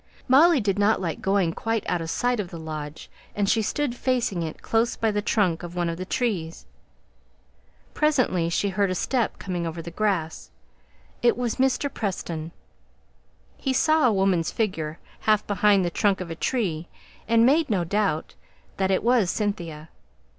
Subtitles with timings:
[0.27, 3.93] Molly did not like going quite out of sight of the lodge, and she stood
[3.93, 6.65] facing it, close by the trunk of one of the trees.
[7.93, 10.49] Presently she heard a step coming over the grass.
[11.21, 11.87] It was Mr.
[11.93, 12.51] Preston.
[13.57, 16.87] He saw a woman's figure, half behind the trunk of a tree,
[17.27, 18.33] and made no doubt
[18.77, 19.89] that it was Cynthia.